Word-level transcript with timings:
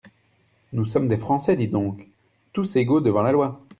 Nous 0.73 0.85
sommes 0.87 1.07
des 1.07 1.17
Français, 1.19 1.55
dis 1.55 1.67
donc, 1.67 2.07
tous 2.53 2.75
égaux 2.75 3.01
devant 3.01 3.21
la 3.21 3.31
loi. 3.31 3.61